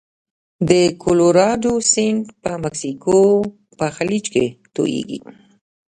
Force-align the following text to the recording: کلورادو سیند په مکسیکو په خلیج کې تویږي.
کلورادو 1.03 1.73
سیند 1.91 2.21
په 2.41 2.51
مکسیکو 2.63 3.19
په 3.77 3.85
خلیج 3.95 4.25
کې 4.33 4.45
تویږي. 4.73 5.19